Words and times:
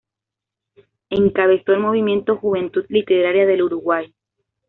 Encabezó 1.11 1.73
el 1.73 1.79
movimiento 1.79 2.35
"Juventud 2.37 2.87
Literaria 2.89 3.45
del 3.45 3.61
Uruguay". 3.61 4.11